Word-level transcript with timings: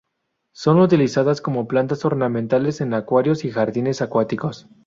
Son 0.51 0.79
utilizadas 0.79 1.41
como 1.41 1.67
plantas 1.67 2.05
ornamentales 2.05 2.81
en 2.81 2.95
acuarios 2.95 3.45
y 3.45 3.51
jardines 3.51 4.01
acuáticos. 4.01 4.67